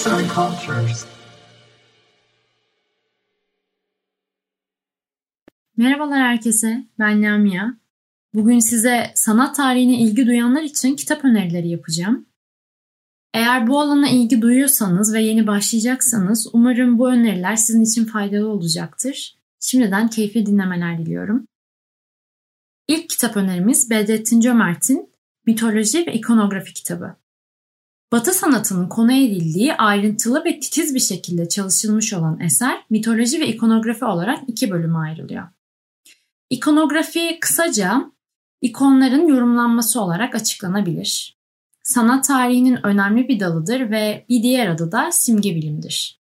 Arts 0.00 0.06
and 0.06 0.28
Cultures. 0.34 1.04
Merhabalar 5.76 6.20
herkese, 6.20 6.84
ben 6.98 7.22
Lamia. 7.22 7.74
Bugün 8.34 8.58
size 8.58 9.10
sanat 9.14 9.56
tarihine 9.56 9.98
ilgi 9.98 10.26
duyanlar 10.26 10.62
için 10.62 10.96
kitap 10.96 11.24
önerileri 11.24 11.68
yapacağım. 11.68 12.26
Eğer 13.34 13.66
bu 13.66 13.80
alana 13.80 14.08
ilgi 14.08 14.42
duyuyorsanız 14.42 15.14
ve 15.14 15.22
yeni 15.22 15.46
başlayacaksanız 15.46 16.48
umarım 16.52 16.98
bu 16.98 17.10
öneriler 17.10 17.56
sizin 17.56 17.84
için 17.84 18.04
faydalı 18.04 18.48
olacaktır. 18.48 19.38
Şimdiden 19.60 20.08
keyifli 20.08 20.46
dinlemeler 20.46 20.98
diliyorum. 20.98 21.46
İlk 22.88 23.10
kitap 23.10 23.36
önerimiz 23.36 23.90
Bedrettin 23.90 24.40
Cömert'in 24.40 25.10
Mitoloji 25.46 26.06
ve 26.06 26.12
İkonografi 26.12 26.74
kitabı. 26.74 27.16
Batı 28.12 28.32
sanatının 28.32 28.88
konu 28.88 29.12
edildiği 29.12 29.74
ayrıntılı 29.74 30.44
ve 30.44 30.60
titiz 30.60 30.94
bir 30.94 31.00
şekilde 31.00 31.48
çalışılmış 31.48 32.12
olan 32.12 32.40
eser 32.40 32.84
mitoloji 32.90 33.40
ve 33.40 33.48
ikonografi 33.48 34.04
olarak 34.04 34.38
iki 34.46 34.70
bölüme 34.70 34.98
ayrılıyor. 34.98 35.48
İkonografi 36.50 37.38
kısaca 37.40 38.12
ikonların 38.60 39.26
yorumlanması 39.26 40.00
olarak 40.00 40.34
açıklanabilir. 40.34 41.40
Sanat 41.82 42.26
tarihinin 42.26 42.86
önemli 42.86 43.28
bir 43.28 43.40
dalıdır 43.40 43.90
ve 43.90 44.26
bir 44.28 44.42
diğer 44.42 44.66
adı 44.66 44.92
da 44.92 45.12
simge 45.12 45.54
bilimdir. 45.54 46.20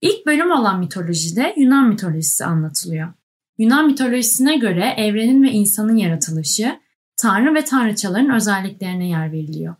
İlk 0.00 0.26
bölüm 0.26 0.50
olan 0.50 0.78
mitolojide 0.78 1.54
Yunan 1.56 1.88
mitolojisi 1.88 2.44
anlatılıyor. 2.44 3.12
Yunan 3.58 3.86
mitolojisine 3.86 4.56
göre 4.56 4.94
evrenin 4.96 5.42
ve 5.42 5.50
insanın 5.50 5.96
yaratılışı, 5.96 6.80
tanrı 7.16 7.54
ve 7.54 7.64
tanrıçaların 7.64 8.30
özelliklerine 8.30 9.08
yer 9.08 9.32
veriliyor. 9.32 9.74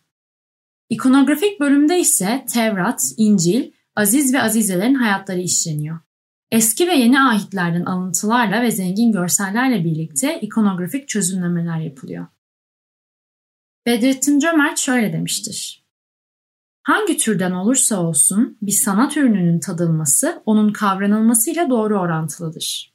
İkonografik 0.91 1.61
bölümde 1.61 1.99
ise 1.99 2.47
Tevrat, 2.53 3.03
İncil, 3.17 3.73
Aziz 3.97 4.35
ve 4.35 4.43
Azizelerin 4.43 4.95
hayatları 4.95 5.41
işleniyor. 5.41 5.99
Eski 6.51 6.89
ve 6.89 6.95
yeni 6.95 7.21
ahitlerden 7.21 7.85
alıntılarla 7.85 8.63
ve 8.63 8.71
zengin 8.71 9.13
görsellerle 9.13 9.85
birlikte 9.85 10.41
ikonografik 10.41 11.09
çözümlemeler 11.09 11.79
yapılıyor. 11.79 12.27
Bedrettin 13.87 14.39
Cömert 14.39 14.79
şöyle 14.79 15.13
demiştir. 15.13 15.87
Hangi 16.83 17.17
türden 17.17 17.53
olursa 17.53 18.01
olsun 18.01 18.59
bir 18.63 18.73
sanat 18.73 19.17
ürününün 19.17 19.61
tadılması 19.61 20.43
onun 20.47 20.73
kavranılmasıyla 20.73 21.71
doğru 21.71 22.01
orantılıdır. 22.01 22.95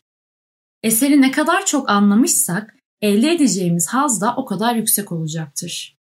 Eseri 0.84 1.22
ne 1.22 1.32
kadar 1.32 1.66
çok 1.66 1.90
anlamışsak 1.90 2.76
elde 3.02 3.32
edeceğimiz 3.32 3.88
haz 3.88 4.22
da 4.22 4.36
o 4.36 4.46
kadar 4.46 4.76
yüksek 4.76 5.12
olacaktır. 5.12 6.01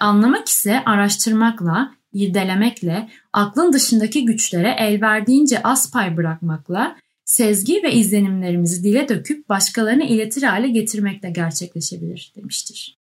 Anlamak 0.00 0.48
ise 0.48 0.84
araştırmakla, 0.84 1.94
irdelemekle, 2.12 3.08
aklın 3.32 3.72
dışındaki 3.72 4.24
güçlere 4.24 4.76
el 4.78 5.00
verdiğince 5.00 5.62
az 5.62 5.92
pay 5.92 6.16
bırakmakla, 6.16 6.96
sezgi 7.24 7.82
ve 7.82 7.92
izlenimlerimizi 7.92 8.84
dile 8.84 9.08
döküp 9.08 9.48
başkalarına 9.48 10.04
iletir 10.04 10.42
hale 10.42 10.68
getirmekle 10.68 11.30
gerçekleşebilir 11.30 12.32
demiştir. 12.36 12.98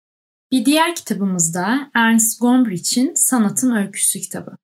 Bir 0.52 0.66
diğer 0.66 0.96
kitabımız 0.96 1.54
da 1.54 1.92
Ernst 1.94 2.42
Gombrich'in 2.42 3.14
Sanatın 3.16 3.76
Öyküsü 3.76 4.20
kitabı. 4.20 4.58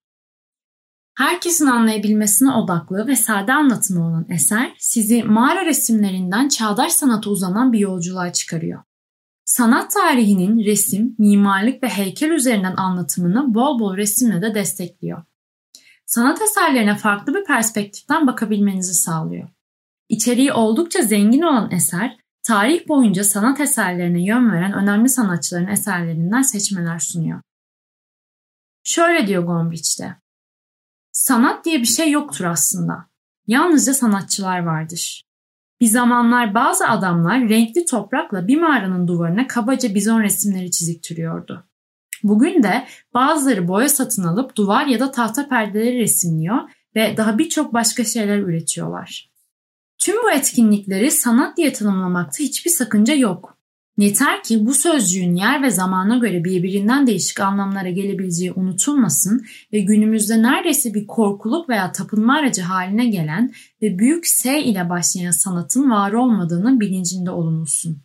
Herkesin 1.18 1.66
anlayabilmesine 1.66 2.52
odaklı 2.52 3.08
ve 3.08 3.16
sade 3.16 3.54
anlatımı 3.54 4.08
olan 4.08 4.26
eser 4.30 4.76
sizi 4.80 5.24
mağara 5.24 5.66
resimlerinden 5.66 6.48
çağdaş 6.48 6.94
sanata 6.94 7.30
uzanan 7.30 7.74
bir 7.74 7.80
yolculuğa 7.80 8.34
çıkarıyor. 8.34 8.84
Sanat 9.48 9.92
tarihinin 9.92 10.66
resim, 10.66 11.16
mimarlık 11.18 11.84
ve 11.84 11.90
heykel 11.90 12.32
üzerinden 12.32 12.76
anlatımını 12.76 13.54
bol 13.54 13.80
bol 13.80 13.98
resimle 13.98 14.42
de 14.42 14.56
destekliyor. 14.56 15.24
Sanat 16.06 16.42
eserlerine 16.42 16.96
farklı 16.96 17.34
bir 17.34 17.46
perspektiften 17.46 18.28
bakabilmenizi 18.28 18.94
sağlıyor. 18.94 19.50
İçeriği 20.10 20.54
oldukça 20.54 21.02
zengin 21.02 21.42
olan 21.42 21.72
eser, 21.72 22.18
tarih 22.44 22.88
boyunca 22.88 23.24
sanat 23.24 23.60
eserlerine 23.60 24.26
yön 24.26 24.52
veren 24.52 24.74
önemli 24.74 25.10
sanatçıların 25.10 25.68
eserlerinden 25.68 26.42
seçmeler 26.42 27.00
sunuyor. 27.00 27.42
Şöyle 28.84 29.28
diyor 29.28 29.44
Gombrich'te. 29.44 30.16
Sanat 31.12 31.66
diye 31.66 31.80
bir 31.80 31.86
şey 31.86 32.12
yoktur 32.12 32.46
aslında. 32.46 33.10
Yalnızca 33.48 33.94
sanatçılar 33.94 34.60
vardır. 34.60 35.27
Bir 35.82 35.88
zamanlar 35.88 36.54
bazı 36.54 36.88
adamlar 36.88 37.50
renkli 37.50 37.86
toprakla 37.86 38.48
bir 38.48 38.62
mağaranın 38.62 39.08
duvarına 39.08 39.48
kabaca 39.48 39.96
bizon 39.96 40.22
resimleri 40.22 40.72
çiziktiriyordu. 40.72 41.68
Bugün 42.24 42.64
de 42.64 42.88
bazıları 43.14 43.68
boya 43.68 43.90
satın 43.90 44.24
alıp 44.24 44.56
duvar 44.56 44.86
ya 44.86 45.00
da 45.00 45.12
tahta 45.12 45.48
perdeleri 45.48 46.00
resimliyor 46.00 46.58
ve 46.96 47.18
daha 47.18 47.38
birçok 47.38 47.74
başka 47.74 48.04
şeyler 48.04 48.38
üretiyorlar. 48.38 49.32
Tüm 49.98 50.24
bu 50.24 50.32
etkinlikleri 50.32 51.12
sanat 51.12 51.58
diye 51.58 51.74
tanımlamakta 51.74 52.44
hiçbir 52.44 52.72
sakınca 52.72 53.14
yok. 53.14 53.57
Yeter 53.98 54.44
ki 54.44 54.66
bu 54.66 54.74
sözcüğün 54.74 55.36
yer 55.36 55.64
ve 55.64 55.72
zamana 55.72 56.18
göre 56.18 56.44
birbirinden 56.44 57.08
değişik 57.08 57.40
anlamlara 57.40 57.90
gelebileceği 57.90 58.52
unutulmasın 58.52 59.46
ve 59.74 59.80
günümüzde 59.80 60.42
neredeyse 60.42 60.94
bir 60.94 61.08
korkuluk 61.08 61.70
veya 61.70 61.92
tapınma 61.92 62.38
aracı 62.38 62.62
haline 62.62 63.06
gelen 63.08 63.54
ve 63.82 64.00
büyük 64.00 64.28
S 64.28 64.64
ile 64.64 64.90
başlayan 64.90 65.32
sanatın 65.32 65.90
var 65.90 66.12
olmadığının 66.12 66.80
bilincinde 66.80 67.32
olunulsun. 67.32 68.04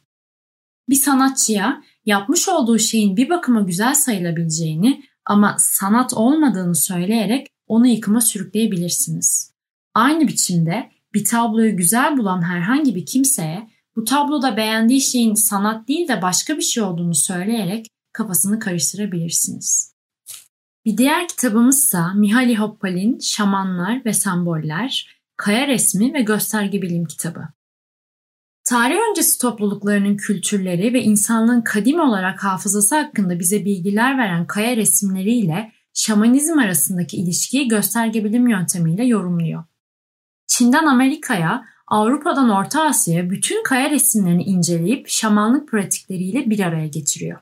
Bir 0.89 0.95
sanatçıya 0.95 1.83
yapmış 2.07 2.49
olduğu 2.49 2.79
şeyin 2.79 3.17
bir 3.17 3.31
bakıma 3.31 3.61
güzel 3.61 3.95
sayılabileceğini 3.95 5.05
ama 5.27 5.57
sanat 5.59 6.15
olmadığını 6.15 6.77
söyleyerek 6.77 7.47
onu 7.67 7.87
yıkıma 7.87 8.21
sürükleyebilirsiniz. 8.21 9.53
Aynı 9.95 10.29
biçimde 10.29 10.91
bir 11.15 11.25
tabloyu 11.25 11.77
güzel 11.77 12.19
bulan 12.19 12.43
herhangi 12.43 12.95
bir 12.95 13.07
kimseye 13.07 13.69
bu 13.97 14.05
tabloda 14.05 14.57
beğendiği 14.57 15.01
şeyin 15.01 15.35
sanat 15.35 15.89
değil 15.89 16.09
de 16.09 16.23
başka 16.23 16.57
bir 16.57 16.63
şey 16.63 16.83
olduğunu 16.83 17.15
söyleyerek 17.15 17.87
kafasını 18.13 18.59
karıştırabilirsiniz. 18.59 19.93
Bir 20.85 20.97
diğer 20.97 21.29
kitabımızsa 21.29 22.13
Mihaly 22.15 22.57
Hoppal'in 22.57 23.19
Şamanlar 23.19 24.05
ve 24.05 24.13
Semboller, 24.13 25.21
Kaya 25.37 25.67
Resmi 25.67 26.15
ve 26.15 26.23
Gösterge 26.23 26.83
Bilim 26.83 27.05
kitabı. 27.05 27.49
Tarih 28.65 28.97
öncesi 29.11 29.41
topluluklarının 29.41 30.17
kültürleri 30.17 30.95
ve 30.95 31.03
insanlığın 31.03 31.63
kadim 31.63 32.01
olarak 32.01 32.45
hafızası 32.45 32.97
hakkında 32.97 33.39
bize 33.39 33.65
bilgiler 33.65 34.19
veren 34.19 34.47
kaya 34.47 34.77
resimleriyle 34.77 35.73
şamanizm 35.95 36.59
arasındaki 36.59 37.17
ilişkiyi 37.17 37.69
gösterge 37.69 38.25
bilim 38.25 38.49
yöntemiyle 38.49 39.05
yorumluyor. 39.05 39.65
Çin'den 40.47 40.87
Amerika'ya, 40.87 41.65
Avrupa'dan 41.93 42.51
Orta 42.51 42.83
Asya'ya 42.83 43.31
bütün 43.31 43.63
kaya 43.63 43.91
resimlerini 43.91 44.43
inceleyip 44.43 45.09
şamanlık 45.09 45.69
pratikleriyle 45.69 46.51
bir 46.51 46.61
araya 46.61 46.87
getiriyor. 46.87 47.41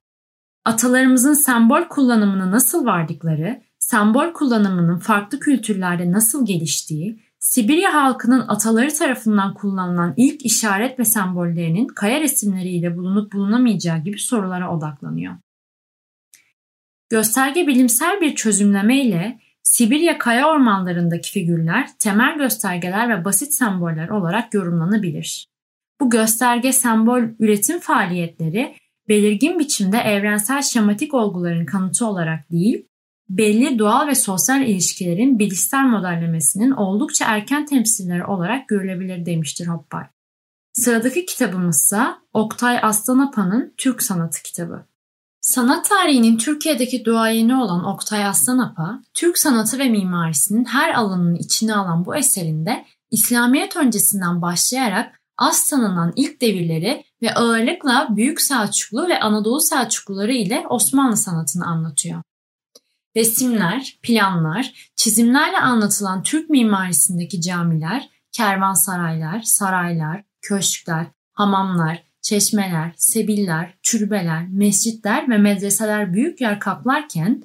Atalarımızın 0.65 1.35
sembol 1.35 1.83
kullanımını 1.83 2.51
nasıl 2.51 2.87
vardıkları, 2.87 3.63
sembol 3.79 4.33
kullanımının 4.33 4.99
farklı 4.99 5.41
kültürlerde 5.41 6.13
nasıl 6.13 6.47
geliştiği, 6.47 7.21
Sibirya 7.39 7.95
halkının 7.95 8.45
ataları 8.49 8.95
tarafından 8.95 9.55
kullanılan 9.55 10.15
ilk 10.17 10.47
işaret 10.47 10.99
ve 10.99 11.05
sembollerinin 11.05 11.87
kaya 11.87 12.21
resimleriyle 12.21 12.97
bulunup 12.97 13.33
bulunamayacağı 13.33 13.99
gibi 13.99 14.19
sorulara 14.19 14.77
odaklanıyor. 14.77 15.35
Gösterge 17.11 17.67
bilimsel 17.67 18.21
bir 18.21 18.35
çözümleme 18.35 19.05
ile 19.05 19.41
Sibirya 19.63 20.19
kaya 20.19 20.49
ormanlarındaki 20.49 21.31
figürler 21.31 21.89
temel 21.99 22.39
göstergeler 22.39 23.09
ve 23.09 23.25
basit 23.25 23.55
semboller 23.55 24.09
olarak 24.09 24.55
yorumlanabilir. 24.55 25.49
Bu 26.01 26.11
gösterge 26.11 26.73
sembol 26.73 27.23
üretim 27.39 27.81
faaliyetleri 27.81 28.75
belirgin 29.09 29.59
biçimde 29.59 29.99
evrensel 29.99 30.63
şematik 30.63 31.15
olguların 31.15 31.67
kanıtı 31.67 32.07
olarak 32.07 32.51
değil, 32.51 32.87
belli 33.29 33.79
doğal 33.79 34.07
ve 34.07 34.15
sosyal 34.15 34.63
ilişkilerin 34.63 35.39
bilişsel 35.39 35.85
modellemesinin 35.85 36.71
oldukça 36.71 37.25
erken 37.29 37.67
temsilleri 37.67 38.25
olarak 38.25 38.69
görülebilir 38.69 39.27
demiştir 39.27 39.67
Hoppay. 39.67 40.05
Sıradaki 40.73 41.27
kitabımızsa 41.27 42.19
Oktay 42.33 42.79
Aslanapa'nın 42.83 43.75
Türk 43.77 44.03
Sanatı 44.03 44.43
kitabı. 44.43 44.90
Sanat 45.51 45.89
tarihinin 45.89 46.39
Türkiye'deki 46.39 47.05
duayeni 47.05 47.55
olan 47.55 47.85
Oktay 47.85 48.27
Aslanapa, 48.27 49.03
Türk 49.15 49.39
sanatı 49.39 49.79
ve 49.79 49.89
mimarisinin 49.89 50.65
her 50.65 50.95
alanını 50.95 51.39
içine 51.39 51.75
alan 51.75 52.05
bu 52.05 52.17
eserinde 52.17 52.85
İslamiyet 53.11 53.77
öncesinden 53.77 54.43
başlayarak 54.43 55.21
az 55.39 55.69
tanınan 55.69 56.13
ilk 56.17 56.41
devirleri 56.41 57.05
ve 57.23 57.35
ağırlıkla 57.35 58.09
Büyük 58.11 58.41
Selçuklu 58.41 59.09
ve 59.09 59.21
Anadolu 59.21 59.61
Selçukluları 59.61 60.33
ile 60.33 60.67
Osmanlı 60.69 61.17
sanatını 61.17 61.67
anlatıyor. 61.67 62.23
Resimler, 63.17 63.99
planlar, 64.03 64.93
çizimlerle 64.97 65.59
anlatılan 65.59 66.23
Türk 66.23 66.51
mimarisindeki 66.51 67.41
camiler, 67.41 68.11
kervansaraylar, 68.33 69.43
saraylar, 69.43 70.25
köşkler, 70.43 71.07
hamamlar, 71.33 72.10
çeşmeler, 72.23 72.93
sebiller, 72.97 73.75
türbeler, 73.83 74.49
mescitler 74.49 75.31
ve 75.31 75.39
medreseler 75.39 76.15
büyük 76.15 76.41
yer 76.41 76.61
kaplarken 76.61 77.43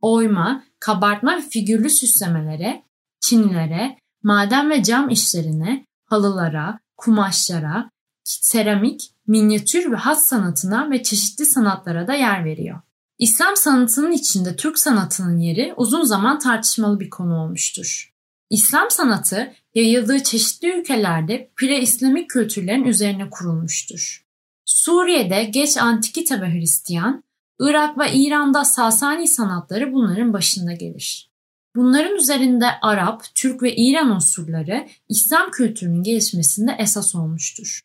oyma, 0.00 0.64
kabartma 0.80 1.36
ve 1.36 1.40
figürlü 1.40 1.90
süslemelere, 1.90 2.82
çinilere, 3.20 3.98
maden 4.22 4.70
ve 4.70 4.82
cam 4.82 5.08
işlerine, 5.08 5.86
halılara, 6.04 6.78
kumaşlara, 6.96 7.90
seramik, 8.24 9.10
minyatür 9.26 9.92
ve 9.92 9.96
hat 9.96 10.26
sanatına 10.26 10.90
ve 10.90 11.02
çeşitli 11.02 11.46
sanatlara 11.46 12.06
da 12.06 12.14
yer 12.14 12.44
veriyor. 12.44 12.80
İslam 13.18 13.56
sanatının 13.56 14.12
içinde 14.12 14.56
Türk 14.56 14.78
sanatının 14.78 15.38
yeri 15.38 15.74
uzun 15.76 16.02
zaman 16.02 16.38
tartışmalı 16.38 17.00
bir 17.00 17.10
konu 17.10 17.36
olmuştur. 17.42 18.12
İslam 18.50 18.90
sanatı 18.90 19.52
yayıldığı 19.78 20.22
çeşitli 20.22 20.80
ülkelerde 20.80 21.50
pre-İslamik 21.56 22.30
kültürlerin 22.30 22.84
üzerine 22.84 23.30
kurulmuştur. 23.30 24.24
Suriye'de 24.64 25.44
geç 25.44 25.76
Antikite 25.76 26.40
ve 26.40 26.52
Hristiyan, 26.52 27.24
Irak 27.60 27.98
ve 27.98 28.12
İran'da 28.12 28.64
Sasani 28.64 29.28
sanatları 29.28 29.92
bunların 29.92 30.32
başında 30.32 30.72
gelir. 30.72 31.30
Bunların 31.76 32.16
üzerinde 32.16 32.66
Arap, 32.82 33.22
Türk 33.34 33.62
ve 33.62 33.76
İran 33.76 34.10
unsurları 34.10 34.88
İslam 35.08 35.50
kültürünün 35.50 36.02
gelişmesinde 36.02 36.76
esas 36.78 37.14
olmuştur. 37.14 37.80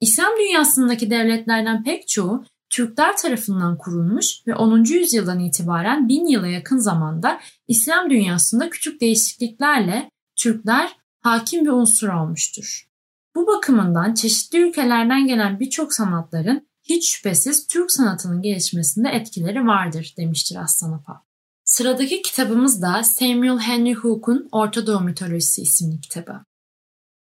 İslam 0.00 0.30
dünyasındaki 0.38 1.10
devletlerden 1.10 1.84
pek 1.84 2.08
çoğu 2.08 2.44
Türkler 2.70 3.16
tarafından 3.16 3.78
kurulmuş 3.78 4.46
ve 4.46 4.54
10. 4.54 4.84
yüzyıldan 4.84 5.40
itibaren 5.40 6.08
bin 6.08 6.26
yıla 6.26 6.48
yakın 6.48 6.78
zamanda 6.78 7.40
İslam 7.68 8.10
dünyasında 8.10 8.70
küçük 8.70 9.00
değişikliklerle 9.00 10.10
Türkler 10.36 10.99
hakim 11.20 11.64
bir 11.64 11.70
unsur 11.70 12.08
olmuştur. 12.08 12.88
Bu 13.34 13.46
bakımından 13.46 14.14
çeşitli 14.14 14.58
ülkelerden 14.58 15.26
gelen 15.26 15.60
birçok 15.60 15.94
sanatların 15.94 16.68
hiç 16.82 17.14
şüphesiz 17.14 17.66
Türk 17.66 17.92
sanatının 17.92 18.42
gelişmesinde 18.42 19.08
etkileri 19.08 19.66
vardır 19.66 20.14
demiştir 20.16 20.56
Aslan 20.56 20.92
Apa. 20.92 21.22
Sıradaki 21.64 22.22
kitabımız 22.22 22.82
da 22.82 23.02
Samuel 23.02 23.58
Henry 23.58 23.94
Hooke'un 23.94 24.48
Orta 24.52 24.86
Doğu 24.86 25.00
Mitolojisi 25.00 25.62
isimli 25.62 26.00
kitabı. 26.00 26.44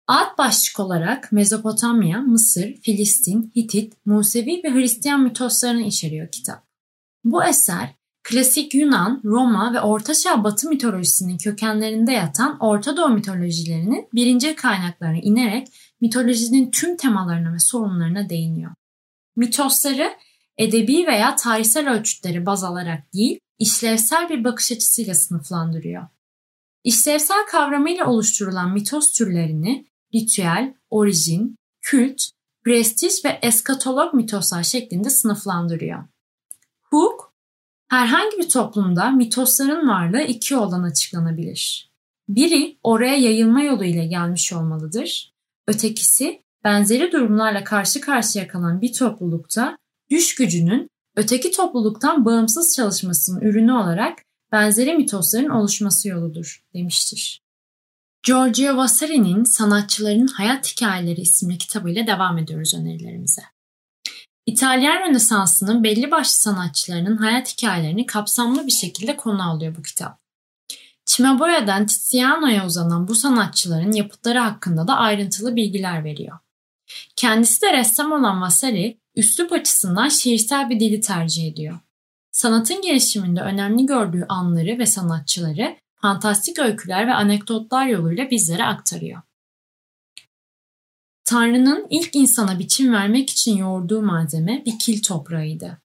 Alt 0.08 0.38
başlık 0.38 0.80
olarak 0.80 1.32
Mezopotamya, 1.32 2.22
Mısır, 2.22 2.76
Filistin, 2.76 3.52
Hitit, 3.56 4.06
Musevi 4.06 4.62
ve 4.64 4.74
Hristiyan 4.74 5.22
mitoslarını 5.22 5.82
içeriyor 5.82 6.32
kitap. 6.32 6.64
Bu 7.24 7.44
eser 7.44 7.96
klasik 8.24 8.74
Yunan, 8.74 9.22
Roma 9.26 9.74
ve 9.74 9.82
Ortaçağ 9.82 10.44
Batı 10.44 10.70
mitolojisinin 10.70 11.38
kökenlerinde 11.38 12.12
yatan 12.12 12.58
Orta 12.60 12.98
Doğu 12.98 13.10
mitolojilerinin 13.10 14.08
birinci 14.14 14.56
kaynaklarına 14.56 15.18
inerek 15.18 15.68
mitolojinin 16.02 16.72
tüm 16.72 16.98
temalarına 16.98 17.54
ve 17.54 17.60
sorunlarına 17.60 18.30
değiniyor. 18.30 18.72
Mitosları 19.36 20.14
edebi 20.58 21.08
veya 21.08 21.36
tarihsel 21.36 21.90
ölçütleri 21.94 22.46
baz 22.46 22.64
alarak 22.64 23.14
değil, 23.14 23.40
işlevsel 23.60 24.30
bir 24.30 24.44
bakış 24.44 24.72
açısıyla 24.72 25.16
sınıflandırıyor. 25.16 26.08
İşlevsel 26.84 27.46
kavramıyla 27.48 28.06
oluşturulan 28.06 28.74
mitos 28.74 29.12
türlerini 29.12 29.86
ritüel, 30.16 30.74
orijin, 30.90 31.56
kült, 31.82 32.22
prestij 32.66 33.26
ve 33.26 33.40
eskatolog 33.42 34.14
mitoslar 34.14 34.64
şeklinde 34.64 35.10
sınıflandırıyor. 35.10 36.04
Hooke, 36.82 37.31
herhangi 37.92 38.38
bir 38.38 38.50
toplumda 38.50 39.12
mitosların 39.12 39.88
varlığı 39.88 40.22
iki 40.22 40.54
yoldan 40.54 40.84
açıklanabilir. 40.84 41.92
Biri 42.30 42.78
oraya 42.84 43.16
yayılma 43.16 43.64
yolu 43.64 43.86
ile 43.86 44.06
gelmiş 44.06 44.54
olmalıdır. 44.54 45.34
Ötekisi 45.68 46.42
benzeri 46.64 47.12
durumlarla 47.12 47.64
karşı 47.64 48.02
karşıya 48.02 48.48
kalan 48.48 48.82
bir 48.82 48.94
toplulukta 48.94 49.78
düş 50.12 50.36
gücünün 50.36 50.88
öteki 51.16 51.52
topluluktan 51.52 52.26
bağımsız 52.26 52.76
çalışmasının 52.76 53.42
ürünü 53.42 53.72
olarak 53.72 54.20
benzeri 54.52 54.94
mitosların 54.94 55.50
oluşması 55.50 56.08
yoludur 56.08 56.64
demiştir. 56.74 57.42
Giorgio 58.24 58.78
Vasari'nin 58.78 59.44
Sanatçıların 59.44 60.28
Hayat 60.28 60.68
Hikayeleri 60.68 61.22
isimli 61.22 61.58
kitabıyla 61.58 62.08
devam 62.08 62.38
ediyoruz 62.38 62.74
önerilerimize. 62.74 63.42
İtalyan 64.46 65.00
Rönesansı'nın 65.02 65.84
belli 65.84 66.12
başlı 66.12 66.34
sanatçılarının 66.34 67.18
hayat 67.18 67.54
hikayelerini 67.54 68.06
kapsamlı 68.06 68.68
bir 68.68 68.72
şekilde 68.72 69.18
konu 69.18 69.50
alıyor 69.50 69.76
bu 69.76 69.82
kitap. 69.82 70.22
Cimaboya'dan 71.06 71.86
Tiziano'ya 71.86 72.66
uzanan 72.66 73.08
bu 73.08 73.16
sanatçıların 73.16 73.92
yapıtları 73.92 74.40
hakkında 74.40 74.88
da 74.88 74.96
ayrıntılı 74.96 75.56
bilgiler 75.56 76.04
veriyor. 76.04 76.40
Kendisi 77.16 77.62
de 77.62 77.74
ressam 77.74 78.12
olan 78.12 78.42
Vasari, 78.42 78.98
üslup 79.16 79.52
açısından 79.52 80.10
şiirsel 80.10 80.70
bir 80.70 80.80
dili 80.80 81.02
tercih 81.02 81.48
ediyor. 81.48 81.80
Sanatın 82.32 82.82
gelişiminde 82.82 83.42
önemli 83.42 83.86
gördüğü 83.86 84.26
anları 84.30 84.80
ve 84.80 84.86
sanatçıları 84.86 85.78
fantastik 85.96 86.60
öyküler 86.60 87.08
ve 87.08 87.14
anekdotlar 87.14 87.86
yoluyla 87.86 88.30
bizlere 88.30 88.66
aktarıyor. 88.66 89.22
Tanrı'nın 91.32 91.88
ilk 91.90 92.16
insana 92.16 92.60
biçim 92.60 92.94
vermek 92.94 93.30
için 93.30 93.58
yoğurduğu 93.58 94.02
malzeme 94.02 94.64
bir 94.66 94.80
kil 94.80 95.02
toprağıydı. 95.02 95.82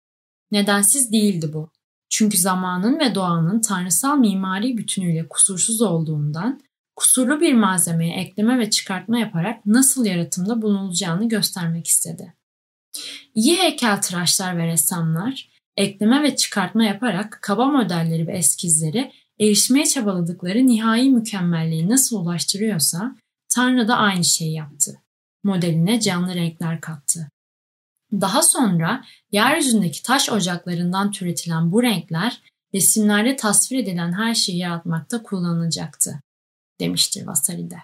Nedensiz 0.52 1.12
değildi 1.12 1.52
bu. 1.52 1.70
Çünkü 2.08 2.38
zamanın 2.38 2.98
ve 2.98 3.14
doğanın 3.14 3.60
tanrısal 3.60 4.18
mimari 4.18 4.78
bütünüyle 4.78 5.28
kusursuz 5.28 5.82
olduğundan 5.82 6.60
kusurlu 6.96 7.40
bir 7.40 7.54
malzemeye 7.54 8.16
ekleme 8.16 8.58
ve 8.58 8.70
çıkartma 8.70 9.18
yaparak 9.18 9.66
nasıl 9.66 10.04
yaratımda 10.04 10.62
bulunulacağını 10.62 11.28
göstermek 11.28 11.86
istedi. 11.86 12.34
İyi 13.34 13.56
heykeltıraşlar 13.56 14.58
ve 14.58 14.66
ressamlar 14.66 15.48
ekleme 15.76 16.22
ve 16.22 16.36
çıkartma 16.36 16.84
yaparak 16.84 17.38
kaba 17.42 17.66
modelleri 17.66 18.26
ve 18.26 18.32
eskizleri 18.32 19.12
erişmeye 19.40 19.86
çabaladıkları 19.86 20.66
nihai 20.66 21.10
mükemmelliği 21.10 21.88
nasıl 21.88 22.16
ulaştırıyorsa 22.20 23.16
Tanrı 23.48 23.88
da 23.88 23.96
aynı 23.96 24.24
şeyi 24.24 24.52
yaptı. 24.52 25.02
Modeline 25.44 26.00
canlı 26.00 26.34
renkler 26.34 26.80
kattı. 26.80 27.30
Daha 28.12 28.42
sonra 28.42 29.04
yeryüzündeki 29.32 30.02
taş 30.02 30.30
ocaklarından 30.30 31.10
türetilen 31.10 31.72
bu 31.72 31.82
renkler 31.82 32.42
resimlerde 32.74 33.36
tasvir 33.36 33.78
edilen 33.78 34.12
her 34.12 34.34
şeyi 34.34 34.58
yaratmakta 34.58 35.22
kullanılacaktı, 35.22 36.20
demiştir 36.80 37.26
Vasari'de. 37.26 37.76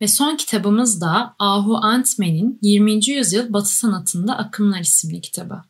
Ve 0.00 0.08
son 0.08 0.36
kitabımız 0.36 1.00
da 1.00 1.34
Ahu 1.38 1.76
Antmen'in 1.76 2.58
20. 2.62 3.06
yüzyıl 3.06 3.52
batı 3.52 3.76
sanatında 3.76 4.38
akımlar 4.38 4.80
isimli 4.80 5.20
kitabı. 5.20 5.62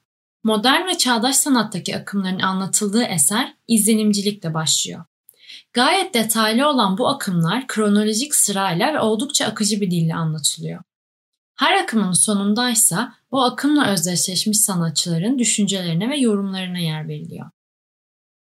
Modern 0.44 0.86
ve 0.86 0.98
çağdaş 0.98 1.36
sanattaki 1.36 1.96
akımların 1.96 2.38
anlatıldığı 2.38 3.02
eser 3.02 3.56
izlenimcilikle 3.69 4.55
başlıyor. 4.55 5.05
Gayet 5.72 6.15
detaylı 6.15 6.69
olan 6.69 6.98
bu 6.98 7.08
akımlar 7.08 7.67
kronolojik 7.67 8.34
sırayla 8.34 8.94
ve 8.94 9.00
oldukça 9.00 9.46
akıcı 9.46 9.81
bir 9.81 9.91
dille 9.91 10.15
anlatılıyor. 10.15 10.82
Her 11.60 11.82
akımın 11.82 12.12
sonundaysa 12.12 13.14
o 13.31 13.40
akımla 13.40 13.93
özdeşleşmiş 13.93 14.60
sanatçıların 14.60 15.38
düşüncelerine 15.38 16.10
ve 16.10 16.17
yorumlarına 16.17 16.79
yer 16.79 17.08
veriliyor. 17.08 17.50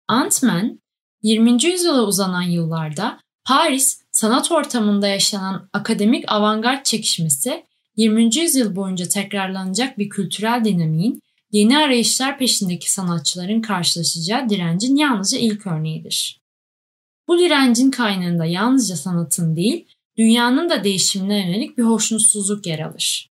Ant-Man, 0.07 0.79
20. 1.23 1.63
yüzyıla 1.63 2.03
uzanan 2.03 2.41
yıllarda 2.41 3.19
Paris 3.45 4.01
sanat 4.11 4.51
ortamında 4.51 5.07
yaşanan 5.07 5.69
akademik 5.73 6.31
avantgard 6.31 6.83
çekişmesi 6.85 7.65
20. 7.95 8.35
yüzyıl 8.35 8.75
boyunca 8.75 9.07
tekrarlanacak 9.07 9.97
bir 9.97 10.09
kültürel 10.09 10.65
dinamiğin 10.65 11.21
yeni 11.51 11.77
arayışlar 11.77 12.37
peşindeki 12.37 12.91
sanatçıların 12.91 13.61
karşılaşacağı 13.61 14.49
direncin 14.49 14.95
yalnızca 14.95 15.37
ilk 15.37 15.67
örneğidir. 15.67 16.41
Bu 17.27 17.39
direncin 17.39 17.91
kaynağında 17.91 18.45
yalnızca 18.45 18.95
sanatın 18.95 19.55
değil, 19.55 19.87
dünyanın 20.17 20.69
da 20.69 20.83
değişimine 20.83 21.39
yönelik 21.39 21.77
bir 21.77 21.83
hoşnutsuzluk 21.83 22.65
yer 22.65 22.79
alır. 22.79 23.29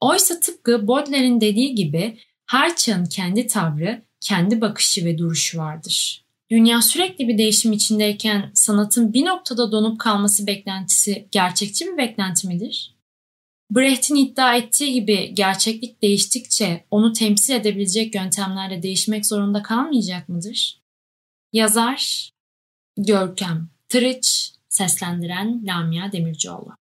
Oysa 0.00 0.40
tıpkı 0.40 0.88
Baudelaire'in 0.88 1.40
dediği 1.40 1.74
gibi 1.74 2.18
her 2.46 2.76
çağın 2.76 3.04
kendi 3.04 3.46
tavrı, 3.46 4.02
kendi 4.20 4.60
bakışı 4.60 5.04
ve 5.04 5.18
duruşu 5.18 5.58
vardır. 5.58 6.24
Dünya 6.50 6.82
sürekli 6.82 7.28
bir 7.28 7.38
değişim 7.38 7.72
içindeyken 7.72 8.50
sanatın 8.54 9.12
bir 9.12 9.24
noktada 9.24 9.72
donup 9.72 10.00
kalması 10.00 10.46
beklentisi 10.46 11.28
gerçekçi 11.30 11.86
bir 11.86 11.96
beklenti 11.96 12.48
midir? 12.48 12.94
Brecht'in 13.70 14.16
iddia 14.16 14.56
ettiği 14.56 14.92
gibi 14.92 15.34
gerçeklik 15.34 16.02
değiştikçe 16.02 16.84
onu 16.90 17.12
temsil 17.12 17.54
edebilecek 17.54 18.14
yöntemlerle 18.14 18.82
değişmek 18.82 19.26
zorunda 19.26 19.62
kalmayacak 19.62 20.28
mıdır? 20.28 20.82
Yazar 21.52 22.30
Görkem 22.96 23.68
Tırıç 23.88 24.51
Seslendiren 24.72 25.60
Lamia 25.64 26.12
Demircioğlu 26.12 26.76